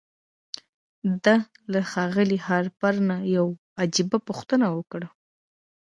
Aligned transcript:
ده 1.23 1.35
له 1.71 1.79
ښاغلي 1.91 2.37
هارپر 2.47 2.93
نه 3.09 3.17
يوه 3.35 3.53
عجيبه 3.81 4.17
پوښتنه 4.27 4.65
وکړه. 4.77 5.07